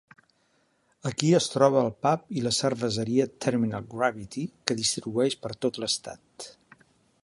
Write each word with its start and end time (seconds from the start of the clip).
Aquí 1.09 1.29
es 1.39 1.49
troba 1.55 1.83
el 1.83 1.91
pub 2.07 2.25
i 2.41 2.43
la 2.47 2.55
cerveseria 2.61 3.29
Terminal 3.47 3.87
Gravity, 3.95 4.49
que 4.69 4.81
distribueix 4.85 5.41
per 5.47 5.57
tot 5.67 5.83
l'estat. 5.85 6.55